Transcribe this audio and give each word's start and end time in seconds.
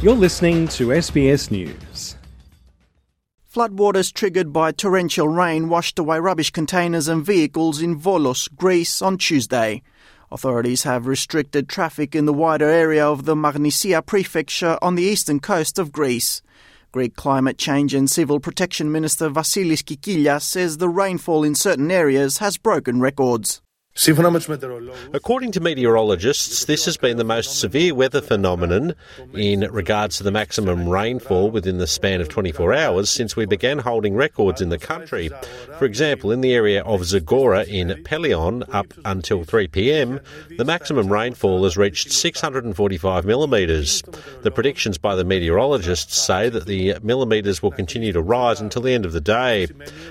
You're 0.00 0.14
listening 0.14 0.68
to 0.68 0.90
SBS 0.90 1.50
News. 1.50 2.14
Floodwaters 3.52 4.12
triggered 4.12 4.52
by 4.52 4.70
torrential 4.70 5.26
rain 5.26 5.68
washed 5.68 5.98
away 5.98 6.20
rubbish 6.20 6.50
containers 6.52 7.08
and 7.08 7.26
vehicles 7.26 7.82
in 7.82 7.98
Volos, 7.98 8.48
Greece 8.54 9.02
on 9.02 9.18
Tuesday. 9.18 9.82
Authorities 10.30 10.84
have 10.84 11.08
restricted 11.08 11.68
traffic 11.68 12.14
in 12.14 12.26
the 12.26 12.32
wider 12.32 12.68
area 12.68 13.04
of 13.04 13.24
the 13.24 13.34
Magnesia 13.34 14.00
prefecture 14.00 14.78
on 14.80 14.94
the 14.94 15.02
eastern 15.02 15.40
coast 15.40 15.80
of 15.80 15.90
Greece. 15.90 16.42
Greek 16.92 17.16
Climate 17.16 17.58
Change 17.58 17.92
and 17.92 18.08
Civil 18.08 18.38
Protection 18.38 18.92
Minister 18.92 19.28
Vasilis 19.28 19.82
Kikilias 19.82 20.42
says 20.42 20.78
the 20.78 20.88
rainfall 20.88 21.42
in 21.42 21.56
certain 21.56 21.90
areas 21.90 22.38
has 22.38 22.56
broken 22.56 23.00
records. 23.00 23.62
According 25.12 25.50
to 25.52 25.60
meteorologists, 25.60 26.66
this 26.66 26.84
has 26.84 26.96
been 26.96 27.16
the 27.16 27.24
most 27.24 27.58
severe 27.58 27.92
weather 27.92 28.20
phenomenon 28.20 28.94
in 29.34 29.62
regards 29.72 30.18
to 30.18 30.22
the 30.22 30.30
maximum 30.30 30.88
rainfall 30.88 31.50
within 31.50 31.78
the 31.78 31.86
span 31.88 32.20
of 32.20 32.28
24 32.28 32.74
hours 32.74 33.10
since 33.10 33.34
we 33.34 33.44
began 33.44 33.80
holding 33.80 34.14
records 34.14 34.60
in 34.60 34.68
the 34.68 34.78
country. 34.78 35.30
For 35.80 35.84
example, 35.84 36.30
in 36.30 36.42
the 36.42 36.54
area 36.54 36.84
of 36.84 37.00
Zagora 37.00 37.66
in 37.66 37.88
Pelion, 38.04 38.62
up 38.72 38.94
until 39.04 39.42
3 39.42 39.66
pm, 39.66 40.20
the 40.56 40.64
maximum 40.64 41.12
rainfall 41.12 41.64
has 41.64 41.76
reached 41.76 42.12
645 42.12 43.24
millimetres. 43.24 44.04
The 44.42 44.52
predictions 44.52 44.96
by 44.96 45.16
the 45.16 45.24
meteorologists 45.24 46.16
say 46.16 46.48
that 46.50 46.66
the 46.66 46.94
millimetres 47.02 47.64
will 47.64 47.72
continue 47.72 48.12
to 48.12 48.22
rise 48.22 48.60
until 48.60 48.82
the 48.82 48.94
end 48.94 49.06
of 49.06 49.12
the 49.12 49.20
day. 49.20 49.66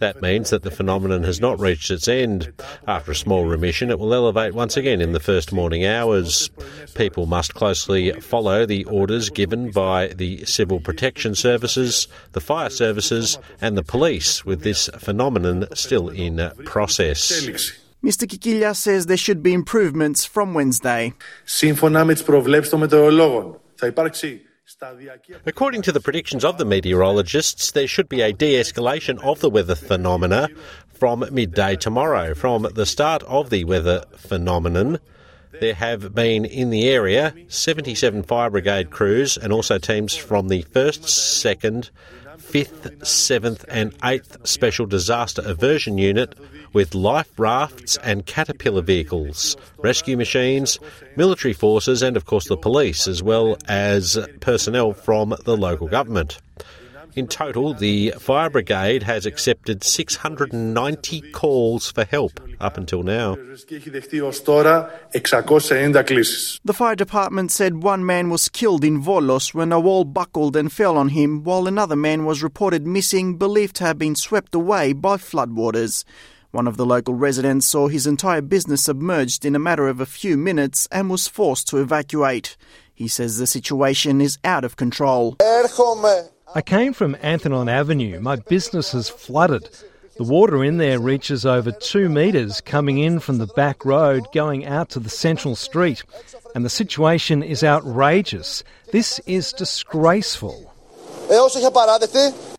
That 0.00 0.20
means 0.20 0.50
that 0.50 0.64
the 0.64 0.72
phenomenon 0.72 1.22
has 1.22 1.40
not 1.40 1.60
reached 1.60 1.92
its 1.92 2.08
end. 2.08 2.52
After 2.88 3.12
a 3.12 3.14
small 3.14 3.44
remission, 3.67 3.89
it 3.89 3.99
will 3.99 4.13
elevate 4.13 4.53
once 4.53 4.77
again 4.77 5.01
in 5.01 5.11
the 5.11 5.19
first 5.19 5.51
morning 5.51 5.85
hours. 5.85 6.49
People 6.95 7.25
must 7.25 7.53
closely 7.53 8.11
follow 8.21 8.65
the 8.65 8.83
orders 8.85 9.29
given 9.29 9.71
by 9.71 10.07
the 10.07 10.45
Civil 10.45 10.79
Protection 10.79 11.35
Services, 11.35 12.07
the 12.33 12.41
Fire 12.41 12.69
Services, 12.69 13.37
and 13.61 13.77
the 13.77 13.83
police, 13.83 14.45
with 14.45 14.61
this 14.61 14.89
phenomenon 14.97 15.67
still 15.73 16.09
in 16.09 16.51
process. 16.65 17.47
Mr. 18.03 18.27
Kikilias 18.27 18.75
says 18.75 19.05
there 19.05 19.15
should 19.15 19.41
be 19.41 19.53
improvements 19.53 20.25
from 20.25 20.53
Wednesday. 20.53 21.13
Σύμφωνα 21.43 22.05
με 22.05 22.13
τις 22.13 22.23
προβλέψεις 22.23 22.69
των 22.71 22.79
μετεωρολόγων, 22.79 23.59
θα 23.75 23.87
υπάρξει 23.87 24.41
According 25.46 25.80
to 25.82 25.92
the 25.92 26.00
predictions 26.00 26.44
of 26.44 26.58
the 26.58 26.64
meteorologists, 26.66 27.70
there 27.70 27.86
should 27.86 28.08
be 28.08 28.20
a 28.20 28.34
de 28.34 28.60
escalation 28.60 29.18
of 29.22 29.40
the 29.40 29.48
weather 29.48 29.74
phenomena 29.74 30.48
from 30.92 31.24
midday 31.30 31.74
tomorrow. 31.74 32.34
From 32.34 32.68
the 32.74 32.84
start 32.84 33.22
of 33.22 33.48
the 33.48 33.64
weather 33.64 34.04
phenomenon, 34.14 34.98
there 35.60 35.74
have 35.74 36.14
been 36.14 36.44
in 36.44 36.70
the 36.70 36.88
area 36.88 37.34
77 37.48 38.22
fire 38.24 38.50
brigade 38.50 38.90
crews 38.90 39.36
and 39.36 39.52
also 39.52 39.78
teams 39.78 40.14
from 40.14 40.48
the 40.48 40.62
1st, 40.64 41.04
2nd, 41.04 41.90
5th, 42.38 42.98
7th, 43.00 43.64
and 43.68 43.96
8th 43.98 44.46
Special 44.46 44.86
Disaster 44.86 45.42
Aversion 45.44 45.98
Unit 45.98 46.34
with 46.72 46.94
life 46.94 47.30
rafts 47.38 47.96
and 47.98 48.26
caterpillar 48.26 48.82
vehicles, 48.82 49.56
rescue 49.78 50.16
machines, 50.16 50.78
military 51.16 51.54
forces, 51.54 52.02
and 52.02 52.16
of 52.16 52.24
course 52.24 52.48
the 52.48 52.56
police, 52.56 53.08
as 53.08 53.22
well 53.22 53.56
as 53.66 54.18
personnel 54.40 54.92
from 54.92 55.34
the 55.44 55.56
local 55.56 55.88
government. 55.88 56.40
In 57.18 57.26
total, 57.26 57.74
the 57.74 58.14
fire 58.20 58.48
brigade 58.48 59.02
has 59.02 59.26
accepted 59.26 59.82
690 59.82 61.32
calls 61.32 61.90
for 61.90 62.04
help 62.04 62.40
up 62.60 62.76
until 62.76 63.02
now. 63.02 63.34
The 66.64 66.72
fire 66.72 66.94
department 66.94 67.50
said 67.50 67.82
one 67.82 68.06
man 68.06 68.30
was 68.30 68.48
killed 68.48 68.84
in 68.84 69.02
Volos 69.02 69.52
when 69.52 69.72
a 69.72 69.80
wall 69.80 70.04
buckled 70.04 70.54
and 70.54 70.72
fell 70.72 70.96
on 70.96 71.08
him, 71.08 71.42
while 71.42 71.66
another 71.66 71.96
man 71.96 72.24
was 72.24 72.40
reported 72.40 72.86
missing, 72.86 73.36
believed 73.36 73.74
to 73.76 73.84
have 73.84 73.98
been 73.98 74.14
swept 74.14 74.54
away 74.54 74.92
by 74.92 75.16
floodwaters. 75.16 76.04
One 76.52 76.68
of 76.68 76.76
the 76.76 76.86
local 76.86 77.14
residents 77.14 77.66
saw 77.66 77.88
his 77.88 78.06
entire 78.06 78.42
business 78.42 78.84
submerged 78.84 79.44
in 79.44 79.56
a 79.56 79.58
matter 79.58 79.88
of 79.88 79.98
a 80.00 80.06
few 80.06 80.36
minutes 80.36 80.86
and 80.92 81.10
was 81.10 81.26
forced 81.26 81.66
to 81.70 81.78
evacuate. 81.78 82.56
He 82.94 83.08
says 83.08 83.38
the 83.38 83.46
situation 83.48 84.20
is 84.20 84.38
out 84.44 84.64
of 84.64 84.76
control. 84.76 85.36
I 86.54 86.62
came 86.62 86.94
from 86.94 87.16
Anthenon 87.20 87.68
Avenue. 87.68 88.20
My 88.20 88.36
business 88.36 88.92
has 88.92 89.10
flooded. 89.10 89.68
The 90.16 90.24
water 90.24 90.64
in 90.64 90.78
there 90.78 90.98
reaches 90.98 91.44
over 91.44 91.70
two 91.70 92.08
metres 92.08 92.62
coming 92.62 92.98
in 92.98 93.20
from 93.20 93.38
the 93.38 93.46
back 93.46 93.84
road 93.84 94.26
going 94.32 94.64
out 94.64 94.88
to 94.90 95.00
the 95.00 95.10
central 95.10 95.54
street. 95.54 96.02
And 96.54 96.64
the 96.64 96.70
situation 96.70 97.42
is 97.42 97.62
outrageous. 97.62 98.64
This 98.92 99.20
is 99.26 99.52
disgraceful. 99.52 100.72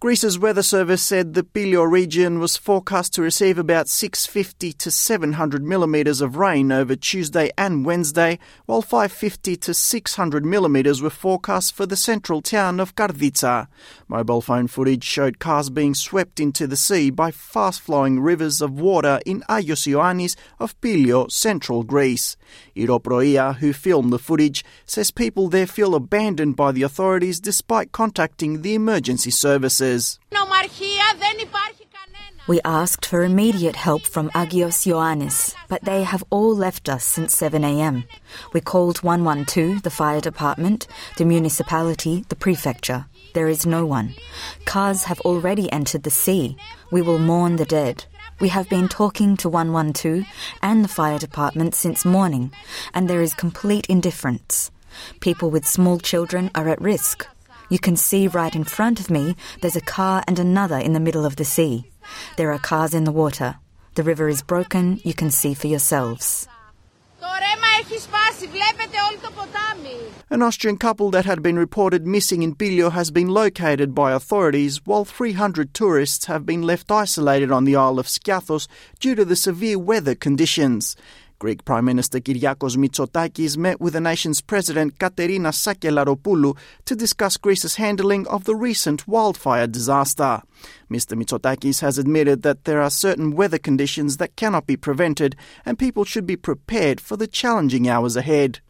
Greece's 0.00 0.38
weather 0.38 0.62
service 0.62 1.02
said 1.02 1.34
the 1.34 1.42
Pilio 1.42 1.82
region 1.84 2.38
was 2.38 2.56
forecast 2.56 3.12
to 3.12 3.20
receive 3.20 3.58
about 3.58 3.86
650 3.86 4.72
to 4.72 4.90
700 4.90 5.62
millimetres 5.62 6.22
of 6.22 6.36
rain 6.36 6.72
over 6.72 6.96
Tuesday 6.96 7.50
and 7.58 7.84
Wednesday, 7.84 8.38
while 8.64 8.80
550 8.80 9.56
to 9.56 9.74
600 9.74 10.42
millimetres 10.42 11.02
were 11.02 11.10
forecast 11.10 11.74
for 11.74 11.84
the 11.84 11.96
central 11.96 12.40
town 12.40 12.80
of 12.80 12.94
Karditsa. 12.94 13.66
Mobile 14.08 14.40
phone 14.40 14.68
footage 14.68 15.04
showed 15.04 15.38
cars 15.38 15.68
being 15.68 15.94
swept 15.94 16.40
into 16.40 16.66
the 16.66 16.78
sea 16.78 17.10
by 17.10 17.30
fast 17.30 17.82
flowing 17.82 18.20
rivers 18.20 18.62
of 18.62 18.80
water 18.80 19.20
in 19.26 19.42
Agios 19.50 19.86
Ioannis 19.86 20.34
of 20.58 20.80
Pilio, 20.80 21.30
central 21.30 21.82
Greece. 21.82 22.38
Iroproia, 22.74 23.56
who 23.56 23.74
filmed 23.74 24.14
the 24.14 24.18
footage, 24.18 24.64
says 24.86 25.10
people 25.10 25.48
there 25.48 25.66
feel 25.66 25.94
abandoned 25.94 26.56
by 26.56 26.72
the 26.72 26.84
authorities 26.84 27.38
despite 27.38 27.92
contacting 27.92 28.62
the 28.62 28.74
emergency 28.74 29.30
services. 29.30 29.89
We 32.48 32.60
asked 32.64 33.06
for 33.06 33.22
immediate 33.22 33.76
help 33.76 34.02
from 34.02 34.30
Agios 34.30 34.86
Ioannis, 34.86 35.54
but 35.68 35.84
they 35.84 36.02
have 36.02 36.24
all 36.30 36.56
left 36.56 36.88
us 36.88 37.04
since 37.04 37.36
7am. 37.36 38.04
We 38.52 38.60
called 38.60 39.02
112, 39.02 39.82
the 39.82 39.90
fire 39.90 40.20
department, 40.20 40.88
the 41.16 41.24
municipality, 41.24 42.24
the 42.28 42.34
prefecture. 42.34 43.06
There 43.34 43.48
is 43.48 43.66
no 43.66 43.86
one. 43.86 44.14
Cars 44.64 45.04
have 45.04 45.20
already 45.20 45.70
entered 45.70 46.02
the 46.02 46.10
sea. 46.10 46.56
We 46.90 47.02
will 47.02 47.18
mourn 47.18 47.56
the 47.56 47.64
dead. 47.64 48.06
We 48.40 48.48
have 48.48 48.68
been 48.68 48.88
talking 48.88 49.36
to 49.36 49.48
112 49.48 50.24
and 50.62 50.82
the 50.82 50.88
fire 50.88 51.18
department 51.18 51.74
since 51.74 52.04
morning, 52.04 52.52
and 52.94 53.08
there 53.08 53.22
is 53.22 53.34
complete 53.34 53.86
indifference. 53.86 54.70
People 55.20 55.50
with 55.50 55.66
small 55.66 55.98
children 56.00 56.50
are 56.54 56.68
at 56.68 56.80
risk. 56.80 57.26
You 57.70 57.78
can 57.78 57.94
see 57.94 58.26
right 58.26 58.54
in 58.54 58.64
front 58.64 58.98
of 58.98 59.10
me 59.10 59.36
there's 59.60 59.76
a 59.76 59.80
car 59.80 60.24
and 60.26 60.38
another 60.40 60.76
in 60.76 60.92
the 60.92 61.00
middle 61.00 61.24
of 61.24 61.36
the 61.36 61.44
sea. 61.44 61.88
There 62.36 62.52
are 62.52 62.58
cars 62.58 62.94
in 62.94 63.04
the 63.04 63.12
water. 63.12 63.56
The 63.94 64.02
river 64.02 64.28
is 64.28 64.42
broken, 64.42 65.00
you 65.04 65.14
can 65.14 65.30
see 65.30 65.54
for 65.54 65.68
yourselves. 65.68 66.48
An 70.30 70.42
Austrian 70.42 70.78
couple 70.78 71.10
that 71.12 71.24
had 71.26 71.42
been 71.42 71.58
reported 71.58 72.06
missing 72.06 72.42
in 72.42 72.54
Pilio 72.56 72.90
has 72.90 73.10
been 73.10 73.28
located 73.28 73.94
by 73.94 74.12
authorities, 74.12 74.84
while 74.84 75.04
300 75.04 75.72
tourists 75.72 76.26
have 76.26 76.44
been 76.44 76.62
left 76.62 76.90
isolated 76.90 77.52
on 77.52 77.64
the 77.64 77.76
Isle 77.76 77.98
of 77.98 78.06
Skiathos 78.06 78.66
due 78.98 79.14
to 79.14 79.24
the 79.24 79.36
severe 79.36 79.78
weather 79.78 80.14
conditions. 80.14 80.96
Greek 81.40 81.64
Prime 81.64 81.86
Minister 81.86 82.20
Kyriakos 82.20 82.76
Mitsotakis 82.76 83.56
met 83.56 83.80
with 83.80 83.94
the 83.94 84.00
nation's 84.00 84.42
president 84.42 84.98
Katerina 84.98 85.48
Sakellaropoulou 85.48 86.54
to 86.84 86.94
discuss 86.94 87.38
Greece's 87.38 87.76
handling 87.76 88.28
of 88.28 88.44
the 88.44 88.54
recent 88.54 89.08
wildfire 89.08 89.66
disaster. 89.66 90.42
Mr. 90.90 91.16
Mitsotakis 91.16 91.80
has 91.80 91.96
admitted 91.96 92.42
that 92.42 92.64
there 92.64 92.82
are 92.82 92.90
certain 92.90 93.30
weather 93.30 93.56
conditions 93.56 94.18
that 94.18 94.36
cannot 94.36 94.66
be 94.66 94.76
prevented 94.76 95.34
and 95.64 95.78
people 95.78 96.04
should 96.04 96.26
be 96.26 96.36
prepared 96.36 97.00
for 97.00 97.16
the 97.16 97.26
challenging 97.26 97.88
hours 97.88 98.16
ahead. 98.16 98.60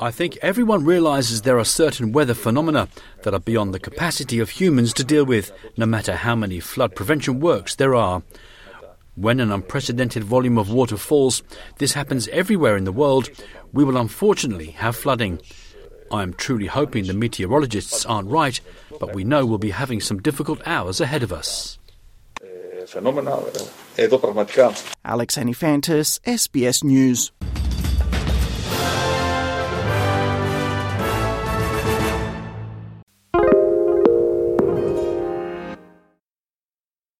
I 0.00 0.10
think 0.10 0.36
everyone 0.42 0.84
realizes 0.84 1.42
there 1.42 1.58
are 1.58 1.64
certain 1.64 2.12
weather 2.12 2.34
phenomena 2.34 2.88
that 3.22 3.32
are 3.32 3.40
beyond 3.40 3.72
the 3.72 3.80
capacity 3.80 4.38
of 4.38 4.50
humans 4.50 4.92
to 4.94 5.02
deal 5.02 5.24
with, 5.24 5.50
no 5.78 5.86
matter 5.86 6.14
how 6.14 6.36
many 6.36 6.60
flood 6.60 6.94
prevention 6.94 7.40
works 7.40 7.74
there 7.74 7.94
are. 7.94 8.22
When 9.18 9.40
an 9.40 9.50
unprecedented 9.50 10.22
volume 10.22 10.58
of 10.58 10.70
water 10.70 10.96
falls, 10.96 11.42
this 11.78 11.92
happens 11.92 12.28
everywhere 12.28 12.76
in 12.76 12.84
the 12.84 12.92
world, 12.92 13.28
we 13.72 13.82
will 13.82 13.96
unfortunately 13.96 14.70
have 14.70 14.94
flooding. 14.94 15.40
I 16.12 16.22
am 16.22 16.34
truly 16.34 16.66
hoping 16.66 17.08
the 17.08 17.14
meteorologists 17.14 18.06
aren't 18.06 18.30
right, 18.30 18.60
but 19.00 19.16
we 19.16 19.24
know 19.24 19.44
we'll 19.44 19.58
be 19.58 19.70
having 19.70 20.00
some 20.00 20.22
difficult 20.22 20.64
hours 20.64 21.00
ahead 21.00 21.24
of 21.24 21.32
us. 21.32 21.80
Alex 25.04 25.36
Anifantis, 25.36 26.20
SBS 26.20 26.84
News. 26.84 27.32